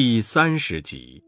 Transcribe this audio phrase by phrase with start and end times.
[0.00, 1.24] 第三十集，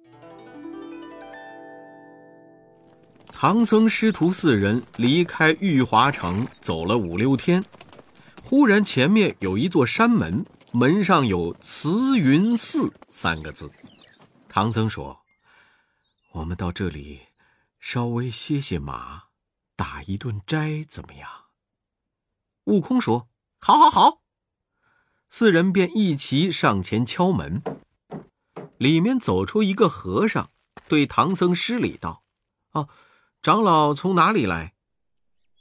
[3.26, 7.64] 唐僧师徒四人离开玉华城，走了五六天，
[8.44, 13.68] 忽然前面有一座山门，门上有“慈云寺”三个字。
[14.48, 15.18] 唐僧说
[16.34, 17.22] ：“我们到这里，
[17.80, 19.24] 稍微歇歇马，
[19.74, 21.28] 打一顿斋，怎么样？”
[22.66, 23.28] 悟空说
[23.58, 24.22] ：“好，好，好。”
[25.28, 27.60] 四人便一齐上前敲门。
[28.80, 30.52] 里面走出一个和尚，
[30.88, 32.24] 对唐僧施礼道
[32.72, 32.88] ：“哦，
[33.42, 34.72] 长老从哪里来？”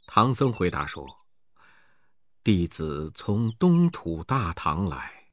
[0.07, 1.05] 唐僧回答说
[2.45, 5.25] ：“弟子从东土大唐来，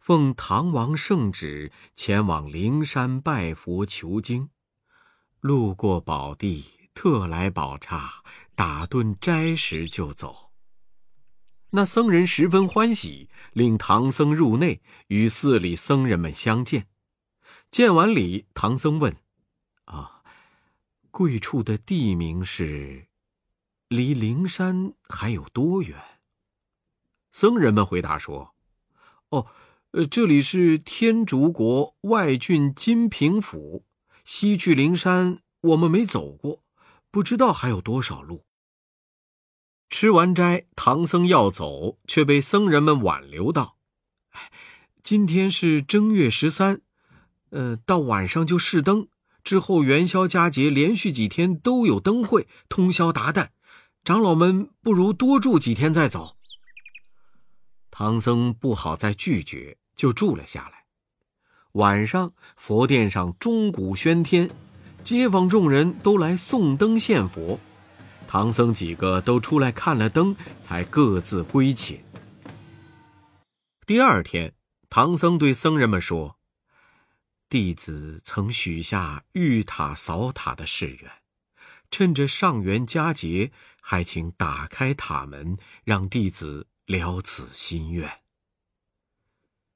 [0.00, 4.48] 奉唐王圣旨前往灵山拜佛求经，
[5.40, 8.22] 路过宝地，特来宝刹
[8.54, 10.52] 打顿斋食就走。”
[11.76, 16.86] 那僧人十分欢喜，令唐僧入内，与寺里僧人们相见。
[17.74, 19.16] 见完礼，唐僧问
[19.86, 20.22] ：“啊，
[21.10, 23.08] 贵处的地名是？
[23.88, 26.00] 离灵山还有多远？”
[27.32, 28.54] 僧人们回答说
[29.30, 29.48] ：“哦，
[29.90, 33.84] 呃，这里是天竺国外郡金平府，
[34.24, 36.62] 西去灵山我们没走过，
[37.10, 38.44] 不知道还有多少路。”
[39.90, 43.78] 吃完斋，唐僧要走，却被僧人们挽留道
[44.30, 44.52] ：“哎，
[45.02, 46.80] 今天是正月十三。”
[47.54, 49.06] 呃，到晚上就试灯，
[49.44, 53.50] 之后元宵佳节连续几天都有灯会，通宵达旦。
[54.02, 56.36] 长老们不如多住几天再走。
[57.92, 60.86] 唐僧不好再拒绝，就住了下来。
[61.74, 64.50] 晚上佛殿上钟鼓喧天，
[65.04, 67.60] 街坊众人都来送灯献佛，
[68.26, 72.00] 唐僧几个都出来看了灯，才各自归寝。
[73.86, 74.54] 第二天，
[74.90, 76.36] 唐僧对僧人们说。
[77.48, 81.10] 弟子曾许下玉塔扫塔的誓愿，
[81.90, 88.20] 趁着上元佳节，还请打开塔门，让弟子了此心愿。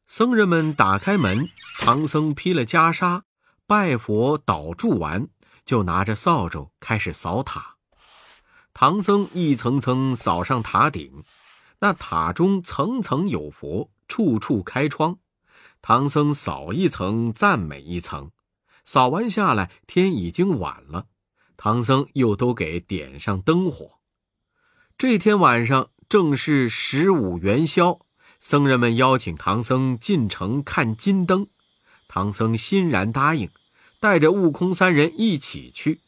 [0.09, 1.49] 僧人们打开门，
[1.79, 3.23] 唐僧披了袈裟，
[3.67, 5.29] 拜佛祷祝完，
[5.65, 7.77] 就拿着扫帚开始扫塔。
[8.73, 11.23] 唐僧一层层扫上塔顶，
[11.81, 15.19] 那塔中层层有佛，处处开窗。
[15.81, 18.31] 唐僧扫一层，赞美一层，
[18.85, 21.07] 扫完下来，天已经晚了。
[21.57, 23.93] 唐僧又都给点上灯火。
[24.97, 28.01] 这天晚上正是十五元宵，
[28.41, 31.47] 僧人们邀请唐僧进城看金灯，
[32.09, 33.49] 唐僧欣然答应，
[34.01, 36.01] 带着悟空三人一起去。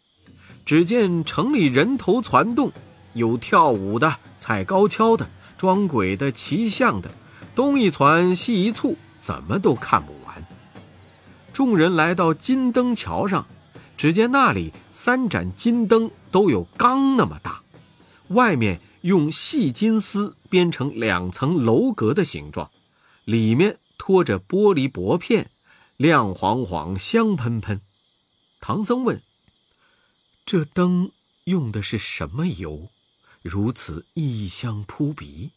[0.67, 2.73] 只见城里人头攒动，
[3.15, 7.11] 有跳舞的、踩高跷的、装鬼的、骑象的，
[7.55, 8.97] 东一攒，西一簇。
[9.21, 10.45] 怎么都看不完。
[11.53, 13.47] 众人来到金灯桥上，
[13.97, 17.63] 只见那里三盏金灯都有缸那么大，
[18.29, 22.71] 外面用细金丝编成两层楼阁的形状，
[23.25, 25.51] 里面托着玻璃薄片，
[25.97, 27.81] 亮晃晃，香喷喷。
[28.61, 29.21] 唐僧问
[30.47, 31.11] ：“这灯
[31.45, 32.89] 用的是什么油？
[33.43, 35.51] 如此异香扑鼻？”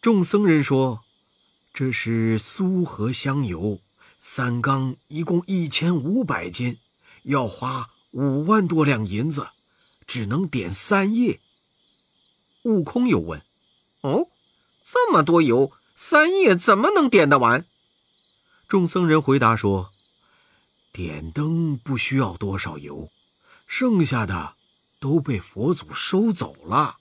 [0.00, 1.02] 众僧人说。
[1.76, 3.80] 这是苏合香油，
[4.18, 6.78] 三缸一共一千五百斤，
[7.24, 9.48] 要花五万多两银子，
[10.06, 11.38] 只能点三夜。
[12.62, 13.42] 悟空又问
[14.00, 14.28] ：“哦，
[14.82, 17.66] 这么多油，三夜怎么能点得完？”
[18.66, 19.92] 众僧人回答说
[20.94, 23.10] ：“点灯不需要多少油，
[23.66, 24.54] 剩下的
[24.98, 26.96] 都被佛祖收走了。”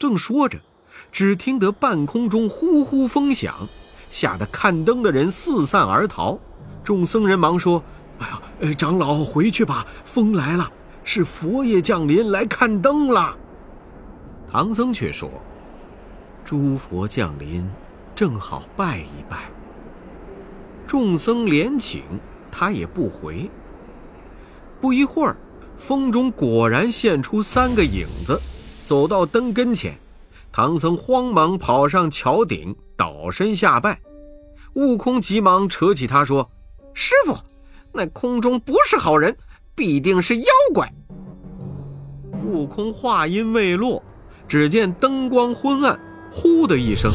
[0.00, 0.62] 正说着。
[1.10, 3.68] 只听得半空中呼呼风响，
[4.10, 6.38] 吓得看灯的人四散而逃。
[6.84, 7.82] 众僧人忙说
[8.20, 10.70] ：“哎呀，长老回去吧，风来了，
[11.04, 13.36] 是佛爷降临来看灯了。”
[14.50, 15.30] 唐僧却说
[16.44, 17.68] ：“诸佛降临，
[18.14, 19.50] 正好拜一拜。”
[20.88, 22.02] 众僧连请，
[22.50, 23.50] 他也不回。
[24.80, 25.36] 不一会儿，
[25.76, 28.40] 风中果然现出三个影子，
[28.84, 29.98] 走到灯跟前。
[30.50, 34.00] 唐僧慌忙跑上桥顶，倒身下拜。
[34.74, 36.50] 悟空急忙扯起他说
[36.94, 37.36] ：“师傅，
[37.92, 39.36] 那空中不是好人，
[39.74, 40.92] 必定是妖怪。”
[42.44, 44.02] 悟空话音未落，
[44.46, 45.98] 只见灯光昏暗，
[46.30, 47.10] 呼的一声，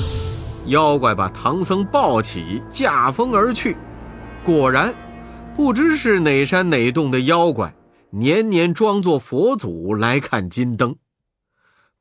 [0.68, 3.76] 妖怪把唐僧抱起，驾风而去。
[4.44, 4.94] 果然，
[5.56, 7.74] 不知是哪山哪洞的妖怪，
[8.10, 10.96] 年年装作佛祖来看金灯。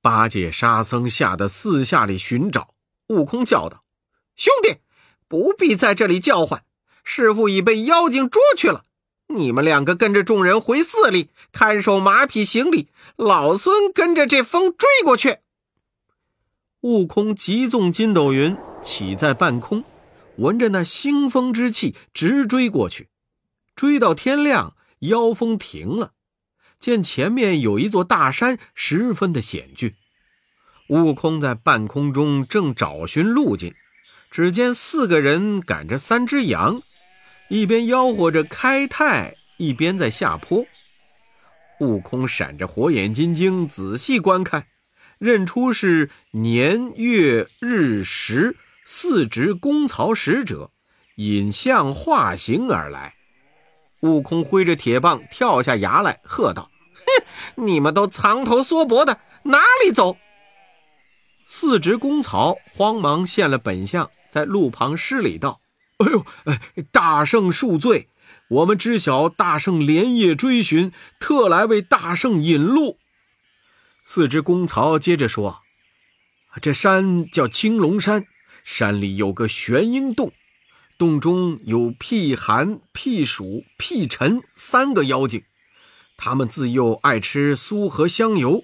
[0.03, 2.75] 八戒、沙僧吓得四下里寻找，
[3.07, 3.85] 悟空叫道
[4.35, 4.79] ：“兄弟，
[5.29, 6.65] 不必在这里叫唤，
[7.05, 8.83] 师傅已被妖精捉去了。
[9.29, 15.39] 你们两个跟着众人回寺里看守马匹行李，老孙跟着这风追过去。
[16.81, 19.85] 悟空急纵筋斗云，起在半空，
[20.39, 23.09] 闻着那腥风之气，直追过去。
[23.77, 26.11] 追到天亮，妖风停了，
[26.83, 29.95] 见前面有一座大山，十分的险峻。
[30.89, 33.73] 悟空在半空中正找寻路径，
[34.33, 36.83] 只见四个人赶着三只羊。
[37.49, 40.67] 一边吆喝着开泰，一边在下坡。
[41.79, 44.67] 悟空闪着火眼金睛，仔细观看，
[45.19, 50.73] 认出是年月日时四值公曹使者，
[51.15, 53.15] 引象化形而来。
[54.01, 56.71] 悟空挥着铁棒跳下崖来，喝道：“！
[57.07, 57.25] 哼
[57.67, 60.17] 你们都藏头缩脖的，哪里走？”
[61.47, 65.61] 四职公曹慌忙现了本相，在路旁施礼道。
[65.99, 66.61] 哎呦，哎，
[66.91, 68.09] 大圣恕罪！
[68.49, 72.99] 我们知晓大圣连夜追寻，特来为大圣引路。
[74.05, 75.61] 四只公曹接着说
[76.61, 78.27] ：“这山叫青龙山，
[78.65, 80.33] 山里有个玄阴洞，
[80.99, 85.45] 洞中有辟寒、辟暑、辟尘三个妖精，
[86.25, 88.63] 他们自幼爱吃酥和香油，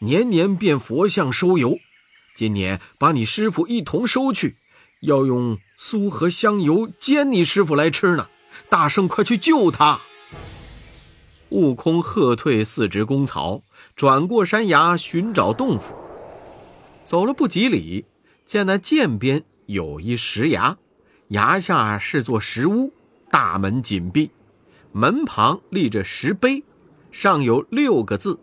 [0.00, 1.78] 年年变佛像收油。
[2.36, 4.56] 今年把你师傅一同收去。”
[5.00, 8.28] 要用酥和香油煎你师傅来吃呢，
[8.68, 10.00] 大圣快去救他！
[11.48, 13.62] 悟空喝退四只公曹，
[13.96, 15.94] 转过山崖寻找洞府。
[17.06, 18.04] 走了不几里，
[18.44, 20.76] 见那涧边有一石崖，
[21.28, 22.92] 崖下是座石屋，
[23.30, 24.30] 大门紧闭，
[24.92, 26.64] 门旁立着石碑，
[27.10, 28.38] 上有六个字：“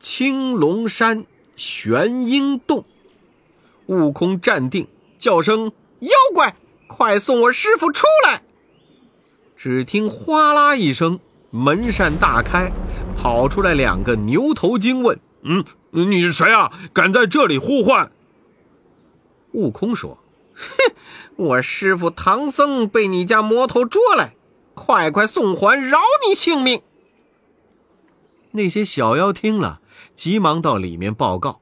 [0.00, 2.84] 青龙山玄鹰洞。”
[3.86, 4.86] 悟空站定。
[5.18, 6.54] 叫声妖怪，
[6.86, 8.44] 快送我师傅出来！
[9.56, 11.18] 只听哗啦一声，
[11.50, 12.70] 门扇大开，
[13.16, 16.72] 跑出来两个牛头精，问：“嗯，你是谁啊？
[16.92, 18.12] 敢在这里呼唤？”
[19.50, 20.18] 悟空说
[20.54, 20.94] ：“哼，
[21.34, 24.36] 我师傅唐僧被你家魔头捉来，
[24.74, 25.98] 快快送还，饶
[26.28, 26.82] 你性命。”
[28.52, 29.80] 那些小妖听了，
[30.14, 31.60] 急忙到里面报告。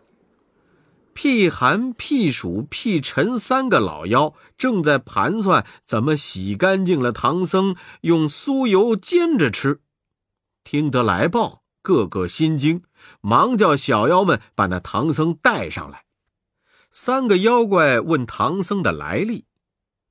[1.13, 9.81] 辟寒、辟暑、辟尘三个老妖正在盘算怎么洗干净了唐僧，用酥油煎着吃。
[10.63, 12.83] 听得来报，个个心惊，
[13.23, 16.05] 忙叫小妖们把那唐僧带上来。
[16.91, 19.47] 三个妖怪问唐僧的来历，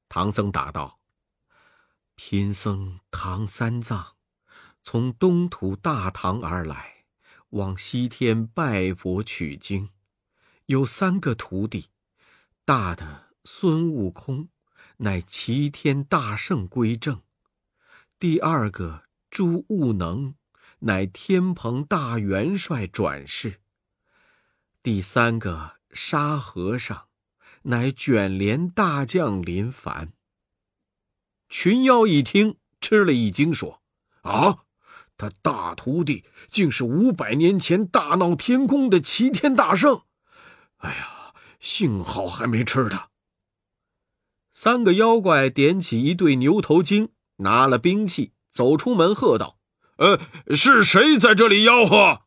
[0.09, 0.97] 唐僧答道
[2.15, 4.14] ：“贫僧唐三藏，
[4.87, 7.05] 从东土大唐而来，
[7.49, 9.89] 往西天拜佛取经。”
[10.67, 11.87] 有三个徒弟，
[12.63, 14.49] 大的孙悟空，
[14.97, 17.23] 乃齐天大圣归正；
[18.19, 20.35] 第二个朱悟能，
[20.79, 23.53] 乃天蓬大元帅转世；
[24.83, 27.07] 第三个沙和尚，
[27.63, 30.13] 乃卷帘大将林凡。
[31.49, 33.81] 群妖一听，吃了一惊，说
[34.21, 34.64] ：“啊，
[35.17, 40.01] 他大徒弟竟是五百年前大闹天宫的齐天大圣！”
[40.77, 43.09] 哎呀，幸好还没吃他。
[44.51, 49.57] 三个妖怪点起一对牛头精，拿了兵器，走出门，喝道
[49.97, 50.19] ：“呃，
[50.55, 52.21] 是谁在这里吆喝？”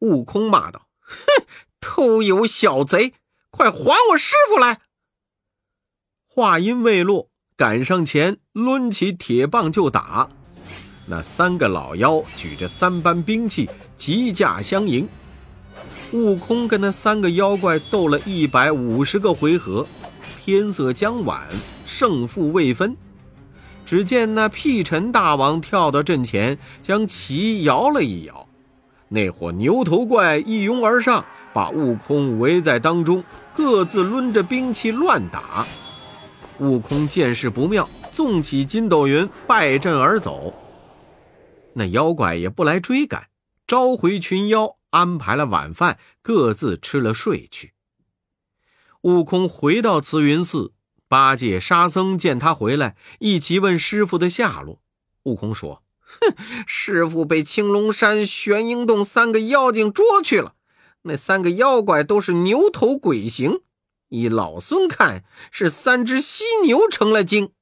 [0.00, 1.46] 悟空骂道：“哼，
[1.80, 3.14] 偷油小贼，
[3.50, 4.80] 快还我师傅来！”
[6.24, 10.30] 话音未落，赶上前，抡起铁棒就打。
[11.08, 15.08] 那三个老妖举着三般兵器，急驾相迎。
[16.12, 19.86] 悟空跟那三个妖怪斗了一百五十个回合，
[20.44, 21.42] 天色将晚，
[21.84, 22.96] 胜负未分。
[23.84, 28.48] 只见那辟尘大王跳到阵前，将旗摇了一摇，
[29.08, 33.22] 那伙牛头怪一拥而上，把悟空围在当中，
[33.54, 35.64] 各自抡着兵器乱打。
[36.58, 40.52] 悟空见势不妙，纵起筋斗云，败阵而走。
[41.78, 43.28] 那妖怪也不来追赶，
[43.66, 44.78] 召回群妖。
[44.90, 47.74] 安排了晚饭，各自吃了睡去。
[49.02, 50.72] 悟空回到慈云寺，
[51.06, 54.80] 八戒、沙僧见他回来，一起问师傅的下落。
[55.24, 56.34] 悟空说：“哼，
[56.66, 60.54] 师傅被青龙山玄阴洞三个妖精捉去了。
[61.02, 63.60] 那三个妖怪都是牛头鬼形，
[64.08, 67.52] 依老孙看，是三只犀牛成了精。”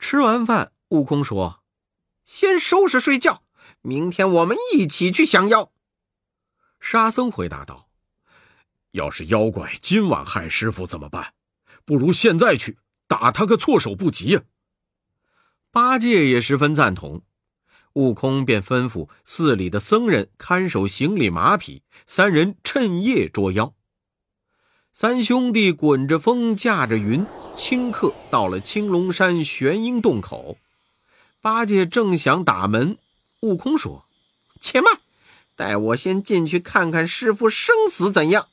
[0.00, 1.61] 吃完饭，悟空说
[2.24, 3.42] ：“先收拾睡觉，
[3.80, 5.72] 明天我们一起去降妖。”
[6.80, 7.88] 沙僧回答道
[8.92, 11.34] ：“要是妖怪今晚害师傅怎么办？
[11.84, 14.42] 不如现在去打他个措手不及呀！”
[15.70, 17.22] 八戒也十分赞同，
[17.94, 23.74] 悟空便吩咐寺里的僧人看守行李马匹，三人趁夜捉妖。
[24.92, 27.24] 三兄弟滚着风，驾着云，
[27.56, 30.58] 顷刻到了青龙山玄鹰洞口。
[31.42, 32.96] 八戒正想打门，
[33.40, 34.04] 悟空说
[34.62, 35.00] ：“且慢，
[35.56, 38.46] 待我先进去看看师傅生死怎样。”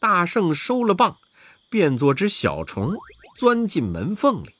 [0.00, 1.18] 大圣收了棒，
[1.68, 2.96] 变作只小虫，
[3.36, 4.50] 钻进门缝里。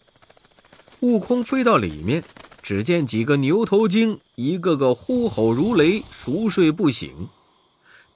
[1.01, 2.23] 悟空飞到里面，
[2.63, 7.29] 只见几个牛头精一个个呼吼如雷，熟睡不醒。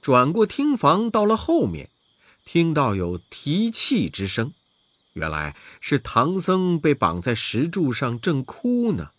[0.01, 1.89] 转过厅房，到了后面。
[2.45, 4.53] 听到有提气之声，
[5.15, 9.11] 原来是唐僧被绑在石柱上，正哭呢。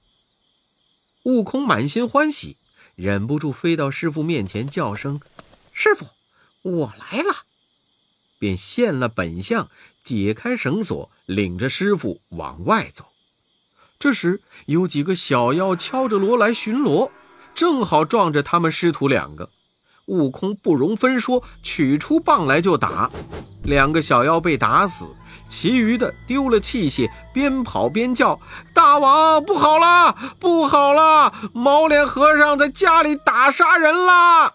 [1.23, 2.59] 悟空满心欢喜，
[2.97, 5.21] 忍不住飞到师傅面前，叫声
[5.73, 6.07] ：“师傅，
[6.63, 7.45] 我来了！”
[8.39, 9.71] 便现了本相，
[10.05, 13.07] 解开绳索，领着师傅往外走。
[13.99, 17.11] 这时有几个小妖敲着锣来巡逻，
[17.55, 19.49] 正好撞着他们师徒两个。
[20.05, 23.11] 悟空不容分说，取出棒来就打，
[23.65, 25.09] 两个小妖被打死，
[25.49, 28.41] 其余的丢了器械，边跑边叫
[28.75, 31.33] ：“大王，不好了，不好了！
[31.53, 34.53] 毛脸和尚在家里打杀人啦！”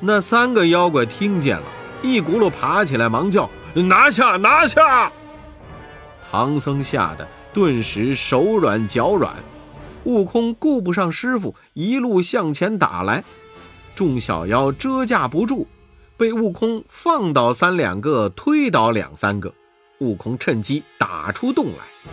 [0.00, 1.64] 那三个妖怪听见了，
[2.02, 5.10] 一骨碌爬起来，忙叫：“拿下，拿下！”
[6.30, 9.34] 唐僧吓得顿时手软脚软，
[10.04, 13.24] 悟空顾不上师傅，一路向前打来。
[13.94, 15.66] 众小妖遮架不住，
[16.18, 19.54] 被悟空放倒三两个，推倒两三个。
[20.00, 22.10] 悟空趁机打出洞来，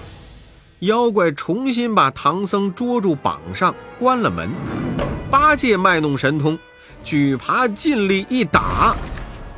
[0.79, 4.51] 妖怪重新把唐僧捉住绑上，关了门。
[5.31, 6.57] 八戒卖弄神通，
[7.03, 8.95] 举耙尽力一打，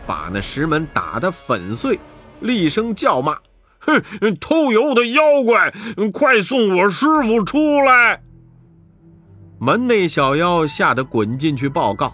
[0.05, 1.99] 把那石门打得粉碎，
[2.39, 3.37] 厉声叫骂
[3.79, 4.01] ：“哼，
[4.39, 5.73] 偷油的妖怪，
[6.13, 8.23] 快送我师傅出来！”
[9.59, 12.13] 门内小妖吓得滚进去报告：“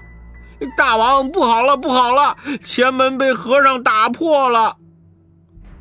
[0.78, 2.38] 大王，不好了，不好了！
[2.64, 4.78] 前门被和尚打破了。”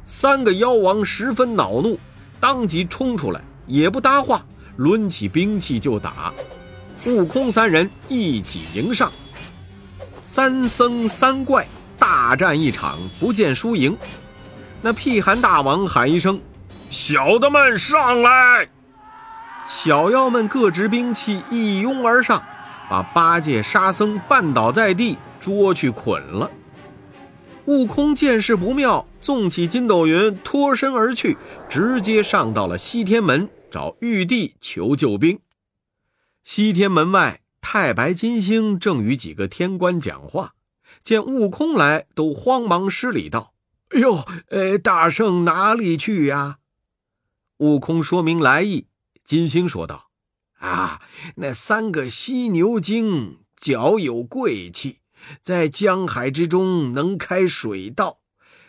[0.04, 1.98] 三个妖王十分恼怒，
[2.40, 4.44] 当即冲出来，也不搭话，
[4.76, 6.32] 抡起兵器就打。
[7.06, 9.10] 悟空三人一起迎上，
[10.24, 11.66] 三僧三怪
[11.98, 13.96] 大战一场，不见输赢。
[14.82, 16.40] 那屁寒大王喊一声
[16.90, 18.68] ：“小的们上来！”
[19.66, 22.42] 小妖们各执兵器，一拥而上，
[22.92, 26.50] 把八戒、沙僧绊倒在地，捉去捆了。
[27.64, 31.38] 悟空见势不妙，纵起筋斗云，脱身而去，
[31.70, 35.38] 直接上到了西天门，找玉帝求救兵。
[36.44, 40.52] 西天门外，太白金星正与几个天官讲话，
[41.02, 43.54] 见悟空来，都慌忙施礼道
[43.96, 46.58] ：“哎呦，呃，大圣哪里去呀？”
[47.56, 48.84] 悟空说明来意。
[49.24, 50.08] 金星说道
[50.62, 51.02] ：“啊，
[51.36, 54.98] 那三个犀牛精脚有贵气，
[55.40, 58.20] 在江海之中能开水道，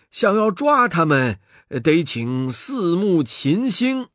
[0.09, 1.39] 想要抓他们，
[1.83, 4.07] 得请四目琴星。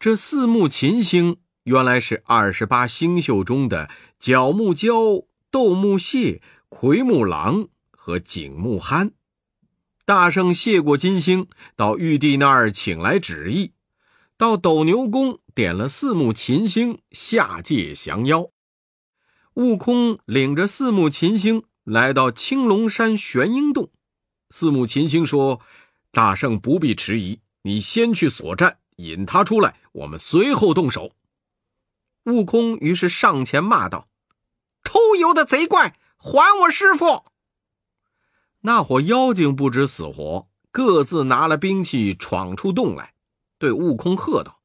[0.00, 9.12] 这四目琴星原来是二十八星宿中的角木蛟、斗木蟹、奎木狼和景木憨。
[10.06, 13.72] 大圣谢过金星，到玉帝那儿请来旨意。”
[14.38, 18.50] 到斗牛宫点了四目琴星下界降妖，
[19.54, 23.90] 悟空领着四目琴星来到青龙山玄鹰洞。
[24.50, 25.62] 四目琴星说
[26.12, 31.12] ：“大圣不必迟疑，你先去锁战，引他出来，我们随后动手。”
[32.30, 34.08] 悟空于是上前骂道
[34.84, 37.24] ：“偷油的贼怪，还我师傅！”
[38.60, 43.14] 那伙妖精不知死活，各自拿了兵器闯出洞来。
[43.58, 44.55] 对悟空喝道：“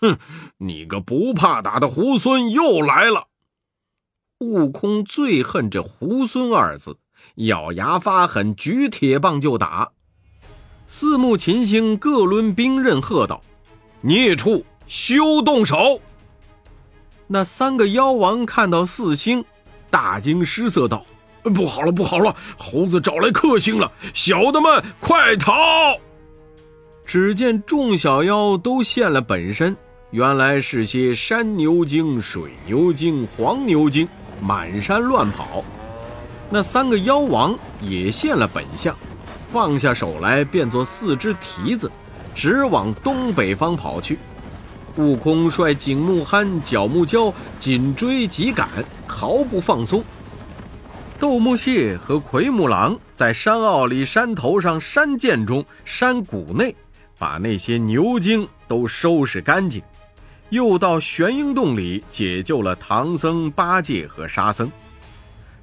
[0.00, 0.18] 哼，
[0.58, 3.28] 你个不怕打的猢狲又来了！”
[4.40, 6.96] 悟空最恨这“猢狲”二字，
[7.34, 9.92] 咬牙发狠，举铁棒就打。
[10.88, 13.42] 四目琴星各抡兵刃，喝道
[14.00, 16.00] ：“孽畜，休动手！”
[17.28, 19.44] 那三个妖王看到四星，
[19.90, 21.04] 大惊失色，道
[21.54, 22.34] ：“不好了，不好了！
[22.58, 23.92] 猴子找来克星了！
[24.14, 25.52] 小的们，快逃！”
[27.06, 29.76] 只见众小妖都现了本身，
[30.10, 34.08] 原来是些山牛精、水牛精、黄牛精，
[34.40, 35.64] 满山乱跑。
[36.50, 38.96] 那三个妖王也现了本相，
[39.52, 41.88] 放下手来，变作四只蹄子，
[42.34, 44.18] 直往东北方跑去。
[44.96, 48.68] 悟空率景木憨、角木蛟紧追急赶，
[49.06, 50.02] 毫不放松。
[51.20, 56.74] 斗木蟹和奎木狼在山坳里、山头上、山涧中、山谷内。
[57.16, 59.82] 把那些牛精都收拾干净，
[60.50, 64.70] 又到玄阴洞里解救了唐僧、八戒和沙僧。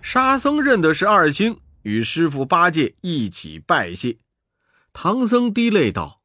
[0.02, 4.18] 沙僧认的是二星，与师傅八戒一起拜谢。
[4.94, 6.22] 唐僧滴泪道：“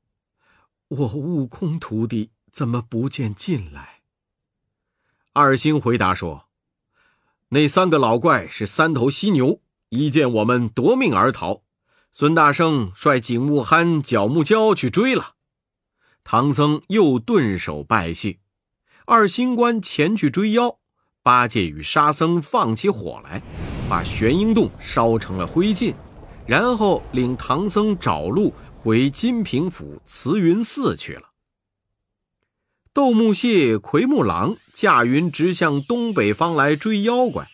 [0.88, 4.02] 我悟空徒弟怎么不见进来？”
[5.34, 6.48] 二星回答说
[7.50, 11.62] ：“那三个老怪是三头犀牛，一见我们夺命而逃。
[12.12, 15.34] 孙大圣率景木憨、角木蛟去追了。”
[16.22, 18.38] 唐僧又顿首拜谢。
[19.04, 20.76] 二星官前去追妖，
[21.22, 23.42] 八戒与沙僧放起火来，
[23.88, 25.94] 把玄鹰洞烧成了灰烬，
[26.46, 31.22] 然后领唐僧找路回金平府慈云寺去了。
[32.94, 37.48] 斗木谢、奎木狼驾云直向东北方来追妖怪，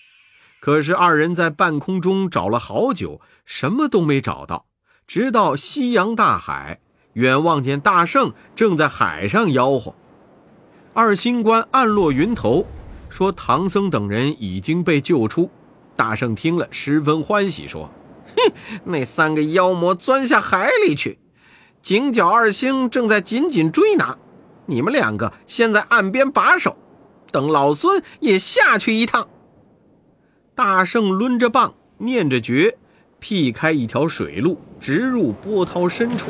[0.60, 4.66] 可是二人在半空中找了好久，什么都没找到。
[5.06, 6.80] 直到夕阳大海，
[7.14, 9.94] 远望见大圣正在海上吆喝。
[10.92, 12.66] 二星官暗落云头，
[13.08, 15.50] 说唐僧等人已经被救出。
[15.94, 17.90] 大圣听了十分欢喜，说
[18.36, 18.52] ：“哼，
[18.92, 21.18] 那三个妖魔钻下海里去，
[21.82, 24.18] 井角二星正在紧紧追拿。”
[24.66, 26.76] 你们两个先在岸边把守，
[27.32, 29.28] 等老孙也下去一趟。
[30.54, 32.76] 大圣抡着棒，念着诀，
[33.18, 36.28] 劈开一条水路，直入波涛深处。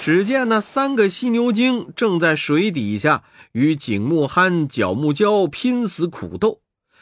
[0.00, 6.60] 只见那三个犀牛精正在水底下与景木憨、角木蛟拼死苦斗，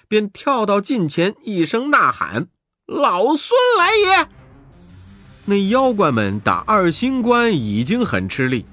[0.08, 2.48] 便跳到近前，一声呐喊
[2.86, 4.28] ：“老孙来也！”
[5.46, 8.64] 那妖怪们打二星官已经很吃力。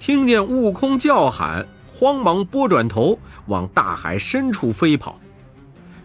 [0.00, 5.20] 听见悟空叫喊，慌忙拨转头往大海深处飞跑。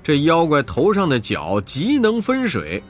[0.04, 2.84] 这妖怪头上的角极能分水，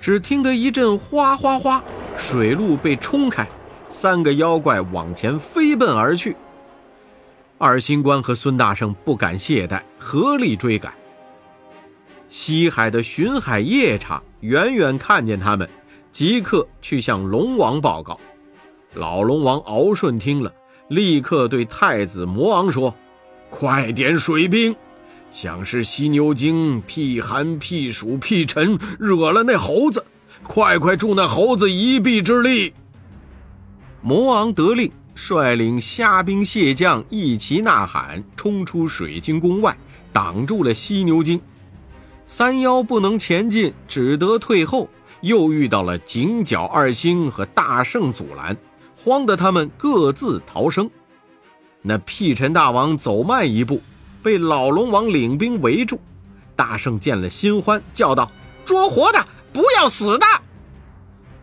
[0.00, 1.84] 只听得一阵哗哗哗，
[2.16, 3.46] 水路被冲开，
[3.92, 6.34] 三个妖怪往前飞奔而去。
[7.58, 10.92] 二星官和孙大圣不敢懈怠，合力追赶。
[12.28, 15.68] 西海的巡海夜叉远远看见他们，
[16.10, 18.18] 即刻去向龙王报告。
[18.94, 20.50] 老龙王敖顺听了，
[20.88, 22.94] 立刻对太子魔王说
[23.50, 24.74] ：“快点水兵，
[25.30, 30.04] 想是犀牛精辟寒辟暑辟尘惹了那猴子，
[30.42, 32.72] 快快助那猴子一臂之力。”
[34.04, 39.76] 魔王得令，率领虾兵蟹将一齐呐喊，冲出水晶宫外，
[40.12, 41.40] 挡住了犀牛精。
[42.24, 44.88] 三妖不能前进，只得退后。
[45.20, 48.56] 又遇到了井角二星和大圣阻拦。
[48.96, 50.90] 慌得他们各自逃生，
[51.80, 53.80] 那辟尘大王走慢一步，
[54.20, 56.00] 被老龙王领兵围住。
[56.56, 58.32] 大圣见了心欢，叫道
[58.66, 60.26] ：“捉活的，不要死的！”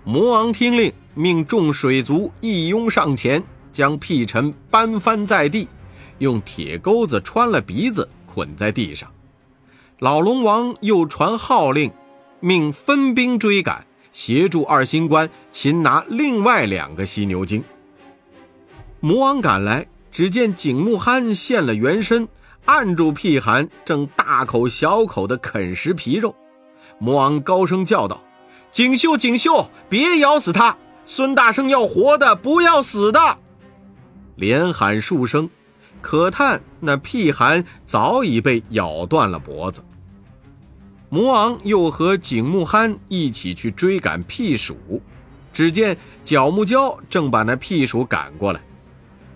[0.03, 5.67] 魔王听令，命众水族一拥上前，将辟尘搬翻在地，
[6.17, 9.11] 用铁钩子穿了鼻子，捆在地上。
[9.99, 11.91] 老龙王又传号令，
[12.39, 13.85] 命分兵追赶。
[14.11, 17.63] 协助二星官擒拿另外两个犀牛精。
[18.99, 22.27] 魔王赶来，只见景木憨现了原身，
[22.65, 26.35] 按住屁寒，正大口小口的啃食皮肉。
[26.97, 28.19] 魔王高声叫道
[28.71, 30.77] ：“锦绣，锦绣，别咬死他！
[31.05, 33.39] 孙大圣要活的，不要死的！”
[34.37, 35.49] 连喊数声，
[36.01, 39.83] 可叹那屁寒早已被咬断了脖子。
[41.09, 45.01] 魔王又和景木憨一起去追赶屁鼠，
[45.51, 48.61] 只见角木蛟正把那屁鼠赶过来。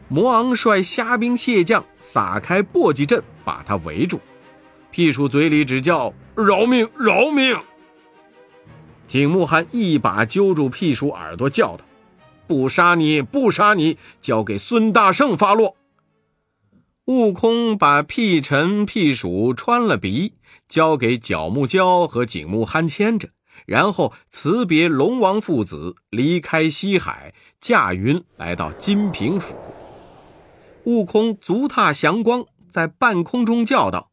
[0.07, 4.21] 魔王率虾兵蟹将撒开簸箕阵，把他围住。
[4.91, 7.57] 屁鼠嘴里只叫饶命饶命。
[9.07, 11.85] 景木憨一把揪住屁鼠耳朵，叫道
[12.47, 15.75] ：“不杀你不杀你，交给孙大圣发落。”
[17.05, 20.33] 悟空把屁尘屁鼠穿了鼻。
[20.69, 23.29] 交给角木蛟和景木憨牵着，
[23.67, 29.53] 然后辞别龙王父子，离开西海，驾云来到金平府。
[30.85, 34.09] 悟空足踏祥光，在半空中叫道：“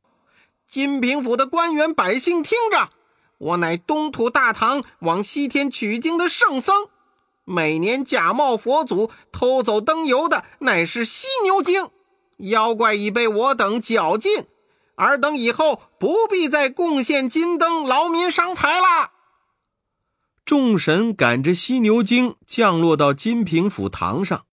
[0.68, 2.90] 金平府的官员百姓，听着！
[3.40, 6.74] 我乃东土大唐往西天取经的圣僧，
[7.44, 11.88] 每年假冒佛祖偷走灯油的，乃是犀牛精，
[12.36, 14.46] 妖怪已被我等绞尽。”
[14.96, 19.12] 尔等以后不必再贡献金灯劳民伤财了。
[20.44, 24.44] 众神赶着犀牛精降落到金平府堂上，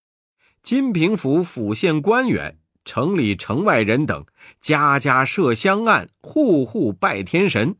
[0.63, 4.25] 金平府府县官员、城里城外人等，
[4.61, 7.75] 家家设香案，户户拜天神。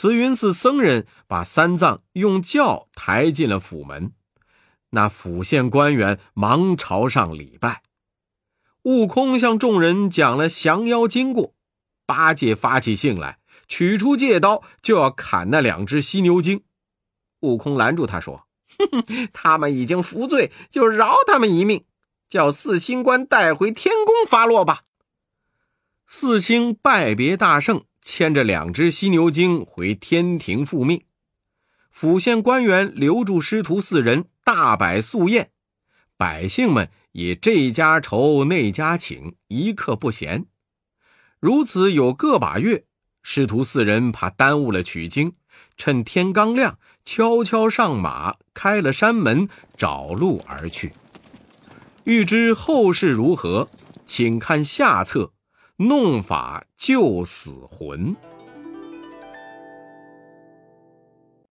[0.00, 4.12] 慈云寺僧人把三藏用轿抬进了府门，
[4.90, 7.82] 那府县官员忙朝上礼拜。
[8.82, 11.52] 悟空向众人讲了降妖经过，
[12.06, 16.62] 八戒发起性来，取出戒刀就要砍那两只犀牛精。
[17.40, 18.46] 悟空拦住他说
[18.78, 21.84] ：“哼哼，他们已经服罪，就饶他们一命，
[22.30, 24.82] 叫四星官带回天宫发落吧。”
[26.06, 31.04] 四星拜别大圣，牵着两只犀牛精回天庭复命。
[31.90, 35.50] 府县官员留住师徒四人，大摆素宴，
[36.16, 40.46] 百姓们也这家愁那家请，一刻不闲。
[41.38, 42.86] 如此有个把月，
[43.22, 45.34] 师徒四人怕耽误了取经，
[45.76, 50.92] 趁天刚亮，悄悄上马，开了山门，找路而去。
[52.04, 53.68] 欲知后事如何，
[54.06, 55.34] 请看下册。
[55.80, 58.16] 弄法救死魂。